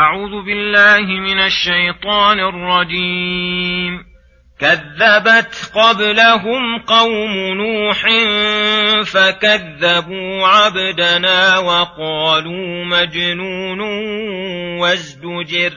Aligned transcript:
أعوذ 0.00 0.44
بالله 0.44 1.00
من 1.00 1.40
الشيطان 1.40 2.38
الرجيم. 2.38 4.04
كذبت 4.60 5.72
قبلهم 5.74 6.78
قوم 6.78 7.30
نوح 7.36 8.06
فكذبوا 9.04 10.46
عبدنا 10.46 11.58
وقالوا 11.58 12.84
مجنون 12.84 13.80
وازدجر. 14.80 15.72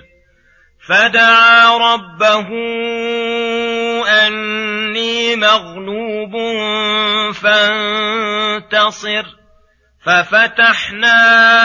فدعا 0.87 1.77
ربه 1.77 2.47
أني 4.27 5.35
مغلوب 5.35 6.31
فانتصر. 7.33 9.23
ففتحنا 10.05 11.62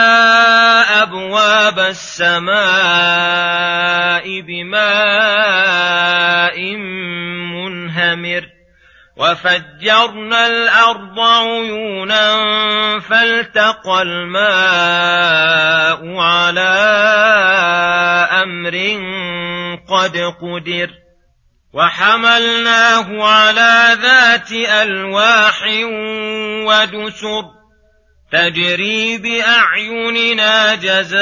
السماء 1.99 2.55
بماء 4.41 5.77
منهمر 7.55 8.43
وفجرنا 9.17 10.47
الأرض 10.47 11.19
عيونا 11.19 12.39
فالتقى 12.99 14.01
الماء 14.01 14.39
على 16.17 16.69
أمر 18.43 18.75
قد 19.89 20.17
قدر 20.41 20.89
وحملناه 21.73 23.23
على 23.23 23.97
ذات 24.01 24.51
ألواح 24.51 25.63
ودسر 26.65 27.58
تجري 28.31 29.17
بأعيننا 29.17 30.75
جزاء 30.75 31.17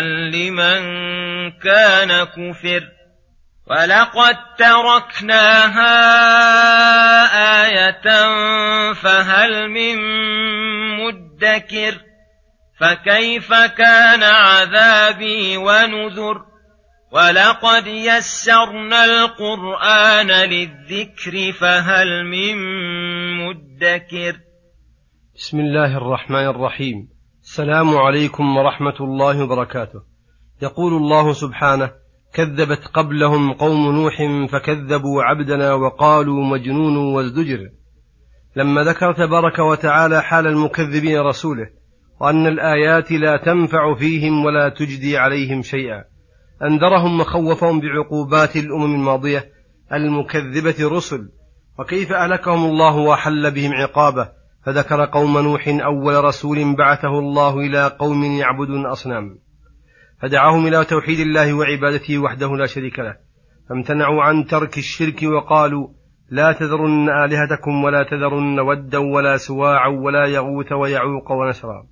لمن 0.00 0.82
كان 1.50 2.24
كفر 2.24 2.88
ولقد 3.66 4.36
تركناها 4.58 5.92
آية 7.64 8.02
فهل 8.92 9.68
من 9.68 9.98
مدكر 10.96 11.94
فكيف 12.80 13.52
كان 13.54 14.22
عذابي 14.22 15.56
ونذر 15.56 16.42
ولقد 17.12 17.86
يسرنا 17.86 19.04
القرآن 19.04 20.30
للذكر 20.30 21.52
فهل 21.52 22.24
من 22.24 22.56
مدكر 23.36 24.36
بسم 25.36 25.60
الله 25.60 25.96
الرحمن 25.96 26.46
الرحيم. 26.46 27.08
السلام 27.42 27.96
عليكم 27.96 28.56
ورحمة 28.56 28.96
الله 29.00 29.44
وبركاته. 29.44 30.02
يقول 30.62 30.92
الله 30.92 31.32
سبحانه 31.32 31.90
كذبت 32.34 32.86
قبلهم 32.94 33.52
قوم 33.52 33.90
نوح 33.96 34.14
فكذبوا 34.52 35.22
عبدنا 35.22 35.74
وقالوا 35.74 36.44
مجنون 36.44 36.96
وازدجر. 36.96 37.70
لما 38.56 38.82
ذكر 38.82 39.12
تبارك 39.12 39.58
وتعالى 39.58 40.22
حال 40.22 40.46
المكذبين 40.46 41.20
رسوله 41.20 41.66
وأن 42.20 42.46
الآيات 42.46 43.12
لا 43.12 43.36
تنفع 43.36 43.94
فيهم 43.94 44.44
ولا 44.44 44.68
تجدي 44.68 45.18
عليهم 45.18 45.62
شيئا 45.62 46.04
أنذرهم 46.62 47.20
وخوفهم 47.20 47.80
بعقوبات 47.80 48.56
الأمم 48.56 48.94
الماضية 48.94 49.44
المكذبة 49.92 50.96
رسل 50.96 51.28
وكيف 51.78 52.12
أهلكهم 52.12 52.64
الله 52.64 52.96
وأحل 52.96 53.50
بهم 53.50 53.72
عقابه 53.72 54.41
فذكر 54.66 55.04
قوم 55.04 55.38
نوح 55.38 55.68
أول 55.68 56.24
رسول 56.24 56.76
بعثه 56.76 57.18
الله 57.18 57.58
إلى 57.58 57.86
قوم 57.86 58.24
يعبدون 58.24 58.86
أصنام. 58.86 59.38
فدعاهم 60.22 60.66
إلى 60.66 60.84
توحيد 60.84 61.20
الله 61.20 61.54
وعبادته 61.54 62.18
وحده 62.18 62.56
لا 62.56 62.66
شريك 62.66 62.98
له. 62.98 63.16
فامتنعوا 63.68 64.22
عن 64.22 64.46
ترك 64.46 64.78
الشرك 64.78 65.22
وقالوا 65.22 65.88
لا 66.30 66.52
تذرن 66.52 67.08
آلهتكم 67.08 67.84
ولا 67.84 68.02
تذرن 68.10 68.60
ودا 68.60 68.98
ولا 68.98 69.36
سواعا 69.36 69.88
ولا 69.88 70.26
يغوث 70.26 70.72
ويعوق 70.72 71.32
ونسرا. 71.32 71.86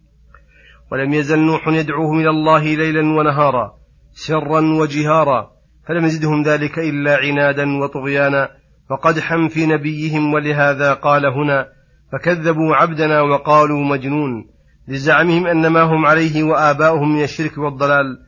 ولم 0.92 1.14
يزل 1.14 1.38
نوح 1.38 1.68
يدعوهم 1.68 2.20
إلى 2.20 2.30
الله 2.30 2.64
ليلا 2.64 3.00
ونهارا 3.00 3.74
سرا 4.12 4.60
وجهارا 4.60 5.50
فلم 5.88 6.04
يزدهم 6.04 6.42
ذلك 6.42 6.78
إلا 6.78 7.16
عنادا 7.16 7.82
وطغيانا. 7.82 8.48
وقدحا 8.90 9.48
في 9.48 9.66
نبيهم 9.66 10.34
ولهذا 10.34 10.94
قال 10.94 11.26
هنا 11.26 11.79
فكذبوا 12.12 12.76
عبدنا 12.76 13.20
وقالوا 13.20 13.84
مجنون. 13.84 14.46
لزعمهم 14.88 15.46
أن 15.46 15.66
ما 15.66 15.82
هم 15.82 16.06
عليه 16.06 16.42
وآباؤهم 16.42 17.16
من 17.16 17.22
الشرك 17.22 17.58
والضلال 17.58 18.18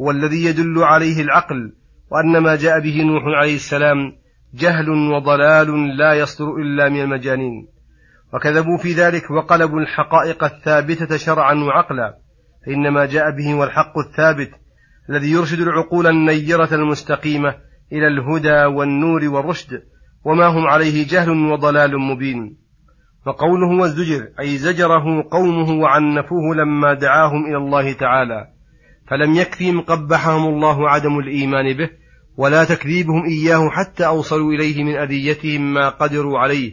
هو 0.00 0.10
الذي 0.10 0.44
يدل 0.44 0.82
عليه 0.82 1.22
العقل 1.22 1.72
وأن 2.10 2.38
ما 2.38 2.56
جاء 2.56 2.80
به 2.80 3.02
نوح 3.02 3.22
عليه 3.24 3.54
السلام 3.54 4.12
جهل 4.54 4.90
وضلال 4.90 5.96
لا 5.96 6.14
يصدر 6.14 6.56
إلا 6.56 6.88
من 6.88 7.00
المجانين. 7.00 7.68
وكذبوا 8.34 8.78
في 8.78 8.92
ذلك 8.92 9.30
وقلبوا 9.30 9.80
الحقائق 9.80 10.44
الثابتة 10.44 11.16
شرعا 11.16 11.54
وعقلا 11.54 12.18
فإن 12.66 12.88
ما 12.88 13.06
جاء 13.06 13.30
به 13.30 13.52
هو 13.52 13.64
الحق 13.64 13.98
الثابت 13.98 14.50
الذي 15.10 15.32
يرشد 15.32 15.60
العقول 15.60 16.06
النيرة 16.06 16.68
المستقيمة 16.74 17.54
إلى 17.92 18.06
الهدى 18.06 18.64
والنور 18.64 19.24
والرشد 19.24 19.82
وما 20.24 20.46
هم 20.46 20.66
عليه 20.66 21.06
جهل 21.08 21.30
وضلال 21.30 21.98
مبين. 21.98 22.61
فقوله 23.26 23.80
والزجر 23.80 24.28
أي 24.40 24.56
زجره 24.58 25.04
قومه 25.30 25.70
وعنفوه 25.70 26.54
لما 26.56 26.94
دعاهم 26.94 27.46
إلى 27.46 27.56
الله 27.56 27.92
تعالى 27.92 28.46
فلم 29.08 29.34
يكفهم 29.34 29.80
قبحهم 29.80 30.48
الله 30.48 30.90
عدم 30.90 31.18
الإيمان 31.18 31.76
به 31.76 31.90
ولا 32.36 32.64
تكذيبهم 32.64 33.24
إياه 33.24 33.68
حتى 33.70 34.06
أوصلوا 34.06 34.52
إليه 34.52 34.84
من 34.84 34.96
أذيتهم 34.96 35.74
ما 35.74 35.88
قدروا 35.88 36.38
عليه. 36.38 36.72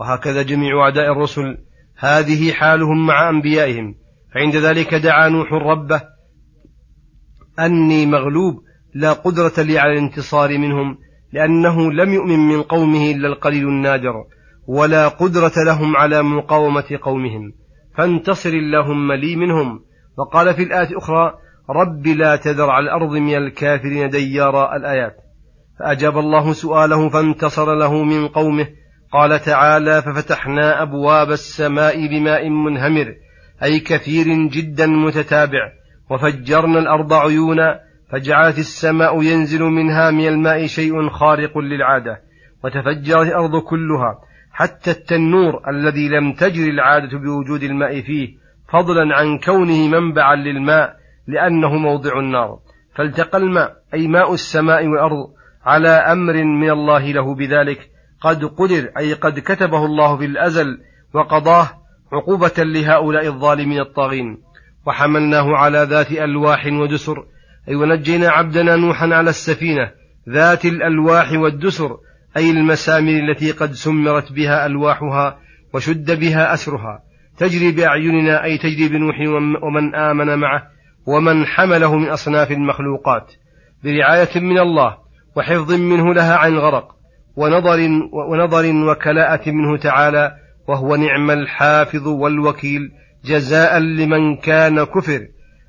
وهكذا 0.00 0.42
جميع 0.42 0.80
أعداء 0.80 1.12
الرسل 1.12 1.58
هذه 1.98 2.52
حالهم 2.52 3.06
مع 3.06 3.30
أنبيائهم. 3.30 3.94
فعند 4.34 4.56
ذلك 4.56 4.94
دعا 4.94 5.28
نوح 5.28 5.52
ربه 5.52 6.02
أني 7.58 8.06
مغلوب 8.06 8.62
لا 8.94 9.12
قدرة 9.12 9.62
لي 9.62 9.78
على 9.78 9.92
الانتصار 9.92 10.58
منهم 10.58 10.98
لأنه 11.32 11.92
لم 11.92 12.12
يؤمن 12.12 12.38
من 12.38 12.62
قومه 12.62 13.10
إلا 13.10 13.28
القليل 13.28 13.68
النادر. 13.68 14.14
ولا 14.66 15.08
قدرة 15.08 15.52
لهم 15.66 15.96
على 15.96 16.22
مقاومة 16.22 16.98
قومهم. 17.02 17.52
فانتصر 17.96 18.50
اللهم 18.50 19.12
لي 19.12 19.36
منهم. 19.36 19.80
وقال 20.18 20.54
في 20.54 20.62
الآية 20.62 20.90
الأخرى 20.90 21.34
رب 21.70 22.06
لا 22.06 22.36
تذر 22.36 22.70
على 22.70 22.84
الأرض 22.84 23.12
من 23.12 23.36
الكافرين 23.36 24.08
ديارا 24.08 24.76
الآيات. 24.76 25.16
فأجاب 25.78 26.18
الله 26.18 26.52
سؤاله 26.52 27.08
فانتصر 27.08 27.74
له 27.74 28.02
من 28.04 28.28
قومه. 28.28 28.66
قال 29.12 29.40
تعالى 29.40 30.02
ففتحنا 30.02 30.82
أبواب 30.82 31.30
السماء 31.30 32.06
بماء 32.06 32.48
منهمر 32.48 33.14
أي 33.62 33.80
كثير 33.80 34.26
جدا 34.48 34.86
متتابع. 34.86 35.72
وفجرنا 36.10 36.78
الأرض 36.78 37.12
عيونا 37.12 37.80
فجعلت 38.10 38.58
السماء 38.58 39.22
ينزل 39.22 39.62
منها 39.62 40.10
من 40.10 40.28
الماء 40.28 40.66
شيء 40.66 41.08
خارق 41.08 41.58
للعادة. 41.58 42.20
وتفجرت 42.64 43.26
الأرض 43.26 43.62
كلها. 43.62 44.18
حتى 44.52 44.90
التنور 44.90 45.68
الذي 45.68 46.08
لم 46.08 46.32
تجري 46.32 46.70
العادة 46.70 47.18
بوجود 47.18 47.62
الماء 47.62 48.00
فيه 48.00 48.28
فضلا 48.72 49.16
عن 49.16 49.38
كونه 49.38 49.88
منبعا 49.88 50.36
للماء 50.36 50.96
لأنه 51.26 51.76
موضع 51.76 52.18
النار. 52.18 52.58
فالتقى 52.96 53.38
الماء 53.38 53.76
أي 53.94 54.08
ماء 54.08 54.34
السماء 54.34 54.86
والأرض 54.86 55.30
على 55.64 55.88
أمر 55.88 56.44
من 56.44 56.70
الله 56.70 57.12
له 57.12 57.34
بذلك. 57.34 57.90
قد 58.20 58.44
قدر 58.44 58.90
أي 58.98 59.12
قد 59.12 59.38
كتبه 59.38 59.84
الله 59.84 60.16
في 60.16 60.24
الأزل 60.24 60.78
وقضاه 61.14 61.68
عقوبة 62.12 62.54
لهؤلاء 62.58 63.26
الظالمين 63.26 63.80
الطاغين. 63.80 64.38
وحملناه 64.86 65.56
على 65.56 65.78
ذات 65.78 66.12
ألواح 66.12 66.66
ودسر 66.66 67.24
أي 67.68 67.74
ونجينا 67.74 68.28
عبدنا 68.30 68.76
نوحا 68.76 69.06
على 69.06 69.30
السفينة 69.30 69.90
ذات 70.28 70.64
الألواح 70.64 71.32
والدسر 71.32 71.96
أي 72.36 72.50
المسامر 72.50 73.10
التي 73.10 73.50
قد 73.50 73.72
سمرت 73.72 74.32
بها 74.32 74.66
ألواحها 74.66 75.38
وشد 75.74 76.20
بها 76.20 76.54
أسرها 76.54 77.02
تجري 77.38 77.72
بأعيننا 77.72 78.44
أي 78.44 78.58
تجري 78.58 78.88
بنوح 78.88 79.16
ومن 79.62 79.94
آمن 79.94 80.38
معه 80.38 80.62
ومن 81.06 81.46
حمله 81.46 81.96
من 81.96 82.08
أصناف 82.08 82.50
المخلوقات 82.50 83.32
برعاية 83.84 84.40
من 84.40 84.58
الله 84.58 84.96
وحفظ 85.36 85.72
منه 85.72 86.14
لها 86.14 86.36
عن 86.36 86.58
غرق 86.58 86.96
ونظر 87.36 87.88
ونظر 88.12 88.90
وكلاءة 88.90 89.50
منه 89.50 89.76
تعالى 89.76 90.36
وهو 90.68 90.96
نعم 90.96 91.30
الحافظ 91.30 92.06
والوكيل 92.06 92.90
جزاء 93.24 93.78
لمن 93.78 94.36
كان 94.36 94.84
كفر. 94.84 95.26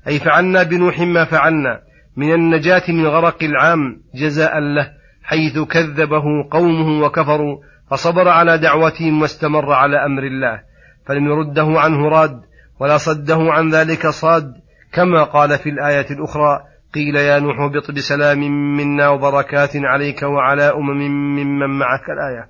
أي 0.08 0.18
فعلنا 0.18 0.62
بنوح 0.62 1.00
ما 1.00 1.24
فعلنا 1.24 1.80
من 2.16 2.32
النجاة 2.32 2.82
من 2.88 3.06
غرق 3.06 3.42
العام 3.42 4.02
جزاء 4.14 4.58
له 4.58 4.90
حيث 5.24 5.58
كذبه 5.58 6.24
قومه 6.50 7.04
وكفروا 7.06 7.58
فصبر 7.90 8.28
على 8.28 8.58
دعوتهم 8.58 9.22
واستمر 9.22 9.72
على 9.72 10.06
أمر 10.06 10.22
الله 10.22 10.60
فلم 11.06 11.26
يرده 11.26 11.80
عنه 11.80 12.08
راد 12.08 12.40
ولا 12.80 12.96
صده 12.96 13.38
عن 13.38 13.70
ذلك 13.70 14.06
صاد 14.06 14.52
كما 14.92 15.22
قال 15.22 15.58
في 15.58 15.70
الآية 15.70 16.06
الأخرى 16.10 16.60
قيل 16.94 17.16
يا 17.16 17.38
نوح 17.38 17.60
اهبط 17.60 17.90
بسلام 17.90 18.38
منا 18.76 19.08
وبركات 19.08 19.70
عليك 19.76 20.22
وعلى 20.22 20.62
أمم 20.62 21.00
ممن 21.36 21.78
معك 21.78 22.10
الآية. 22.10 22.48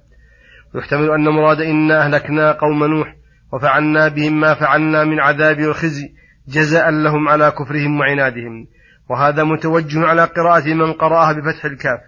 ويحتمل 0.75 1.11
أن 1.11 1.29
مراد 1.29 1.61
إنا 1.61 2.05
أهلكنا 2.05 2.53
قوم 2.53 2.85
نوح 2.85 3.15
وفعلنا 3.53 4.09
بهم 4.09 4.41
ما 4.41 4.55
فعلنا 4.55 5.05
من 5.05 5.21
عذاب 5.21 5.63
والخزي 5.63 6.09
جزاء 6.49 6.91
لهم 6.91 7.29
على 7.29 7.51
كفرهم 7.51 8.01
وعنادهم. 8.01 8.67
وهذا 9.11 9.45
متوجه 9.45 10.07
على 10.07 10.25
قراءة 10.25 10.75
من 10.75 10.93
قرأها 10.93 11.33
بفتح 11.33 11.65
الكاف. 11.65 12.01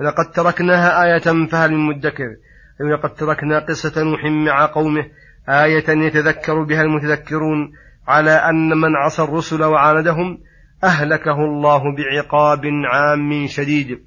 فلقد 0.00 0.30
تركناها 0.30 1.04
آية 1.04 1.46
فهل 1.46 1.72
من 1.72 1.86
مدكر؟ 1.86 2.36
أي 2.80 2.92
لقد 2.92 3.14
تركنا 3.14 3.58
قصة 3.58 4.02
نوح 4.02 4.24
مع 4.24 4.66
قومه 4.66 5.02
آية 5.48 5.88
يتذكر 5.88 6.62
بها 6.62 6.82
المتذكرون 6.82 7.72
على 8.08 8.30
أن 8.30 8.68
من 8.68 8.96
عصى 8.96 9.22
الرسل 9.22 9.62
وعاندهم 9.62 10.38
أهلكه 10.84 11.44
الله 11.44 11.82
بعقاب 11.96 12.60
عام 12.92 13.46
شديد. 13.46 13.98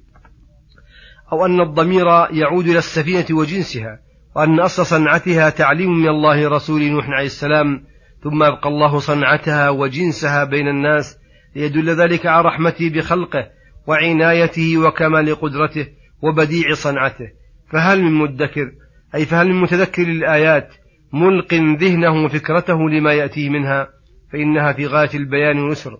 أو 1.32 1.46
أن 1.46 1.60
الضمير 1.60 2.06
يعود 2.30 2.66
إلى 2.66 2.78
السفينة 2.78 3.38
وجنسها 3.38 3.98
وأن 4.36 4.60
أصل 4.60 4.86
صنعتها 4.86 5.50
تعليم 5.50 5.90
من 5.90 6.08
الله 6.08 6.48
رسول 6.48 6.82
نوح 6.82 7.08
عليه 7.08 7.26
السلام 7.26 7.84
ثم 8.24 8.42
أبقى 8.42 8.68
الله 8.68 8.98
صنعتها 8.98 9.70
وجنسها 9.70 10.44
بين 10.44 10.68
الناس 10.68 11.18
ليدل 11.56 11.90
ذلك 11.90 12.26
على 12.26 12.48
رحمته 12.48 12.90
بخلقه 12.90 13.48
وعنايته 13.86 14.78
وكمال 14.78 15.34
قدرته 15.34 15.86
وبديع 16.22 16.74
صنعته. 16.74 17.28
فهل 17.72 18.02
من 18.02 18.12
مدكر؟ 18.12 18.72
أي 19.14 19.24
فهل 19.24 19.48
من 19.48 19.60
متذكر 19.60 20.02
للآيات 20.02 20.68
ملق 21.12 21.54
ذهنه 21.54 22.24
وفكرته 22.24 22.90
لما 22.90 23.12
يأتيه 23.12 23.50
منها؟ 23.50 23.88
فإنها 24.32 24.72
في 24.72 24.86
غاية 24.86 25.10
البيان 25.14 25.58
واليسر. 25.58 25.98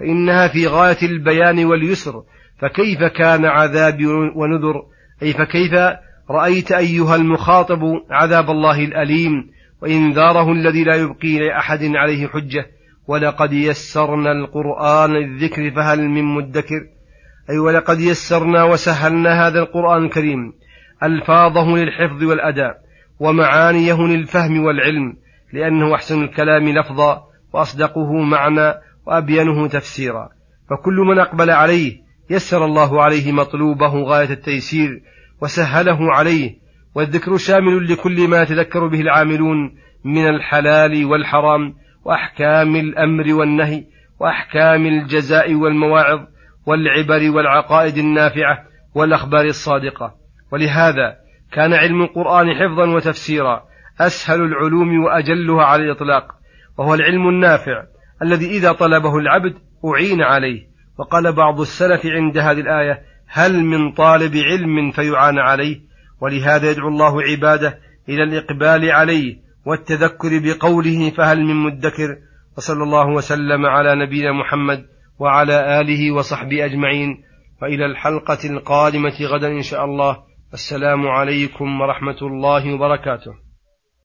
فإنها 0.00 0.48
في 0.48 0.66
غاية 0.66 1.02
البيان 1.02 1.64
واليسر. 1.64 2.22
فكيف 2.58 2.98
كان 3.02 3.44
عذابي 3.44 4.06
ونذر؟ 4.06 4.82
أي 5.22 5.32
فكيف 5.32 5.72
رأيت 6.30 6.72
أيها 6.72 7.16
المخاطب 7.16 7.80
عذاب 8.10 8.50
الله 8.50 8.84
الأليم 8.84 9.50
وإنذاره 9.82 10.52
الذي 10.52 10.84
لا 10.84 10.94
يبقي 10.96 11.38
لأحد 11.38 11.84
عليه 11.84 12.26
حجة؟ 12.26 12.66
ولقد 13.06 13.52
يسرنا 13.52 14.32
القرآن 14.32 15.10
للذكر 15.12 15.70
فهل 15.70 16.08
من 16.08 16.24
مدكر؟ 16.24 16.80
أي 17.50 17.58
ولقد 17.58 18.00
يسرنا 18.00 18.64
وسهلنا 18.64 19.46
هذا 19.46 19.58
القرآن 19.58 20.04
الكريم 20.04 20.52
ألفاظه 21.02 21.76
للحفظ 21.76 22.24
والأداء 22.24 22.74
ومعانيه 23.20 24.06
للفهم 24.06 24.64
والعلم 24.64 25.16
لأنه 25.52 25.94
أحسن 25.94 26.22
الكلام 26.22 26.68
لفظا 26.68 27.22
وأصدقه 27.52 28.12
معنى 28.12 28.74
وأبينه 29.06 29.68
تفسيرا. 29.68 30.28
فكل 30.70 30.94
من 30.94 31.18
أقبل 31.18 31.50
عليه 31.50 32.04
يسر 32.30 32.64
الله 32.64 33.02
عليه 33.02 33.32
مطلوبه 33.32 34.02
غاية 34.02 34.30
التيسير 34.30 35.02
وسهله 35.42 36.12
عليه 36.12 36.54
والذكر 36.94 37.36
شامل 37.36 37.92
لكل 37.92 38.28
ما 38.28 38.42
يتذكر 38.42 38.86
به 38.88 39.00
العاملون 39.00 39.74
من 40.04 40.28
الحلال 40.28 41.04
والحرام 41.04 41.74
وأحكام 42.04 42.76
الأمر 42.76 43.34
والنهي 43.34 43.84
وأحكام 44.20 44.86
الجزاء 44.86 45.54
والمواعظ 45.54 46.20
والعبر 46.66 47.30
والعقائد 47.30 47.98
النافعة 47.98 48.64
والأخبار 48.94 49.44
الصادقة. 49.44 50.14
ولهذا 50.52 51.16
كان 51.52 51.72
علم 51.72 52.02
القرآن 52.02 52.54
حفظا 52.54 52.90
وتفسيرا 52.90 53.62
أسهل 54.00 54.40
العلوم 54.40 55.04
وأجلها 55.04 55.64
على 55.64 55.82
الإطلاق 55.82 56.32
وهو 56.78 56.94
العلم 56.94 57.28
النافع 57.28 57.82
الذي 58.22 58.46
إذا 58.46 58.72
طلبه 58.72 59.16
العبد 59.16 59.54
أعين 59.84 60.22
عليه. 60.22 60.74
وقال 60.98 61.32
بعض 61.32 61.60
السلف 61.60 62.06
عند 62.06 62.38
هذه 62.38 62.60
الآية 62.60 63.02
هل 63.28 63.64
من 63.64 63.92
طالب 63.92 64.36
علم 64.36 64.90
فيعان 64.90 65.38
عليه؟ 65.38 65.80
ولهذا 66.20 66.70
يدعو 66.70 66.88
الله 66.88 67.22
عباده 67.22 67.78
إلى 68.08 68.22
الإقبال 68.22 68.90
عليه 68.90 69.43
والتذكر 69.66 70.28
بقوله 70.38 71.10
فهل 71.10 71.44
من 71.44 71.56
مدكر 71.56 72.16
وصلى 72.56 72.82
الله 72.82 73.08
وسلم 73.08 73.66
على 73.66 74.06
نبينا 74.06 74.32
محمد 74.32 74.84
وعلى 75.18 75.80
آله 75.80 76.12
وصحبه 76.12 76.64
أجمعين. 76.64 77.22
وإلى 77.62 77.86
الحلقة 77.86 78.38
القادمة 78.44 79.14
غدا 79.22 79.48
إن 79.48 79.62
شاء 79.62 79.84
الله. 79.84 80.16
السلام 80.52 81.08
عليكم 81.08 81.80
ورحمة 81.80 82.18
الله 82.22 82.74
وبركاته. 82.74 83.43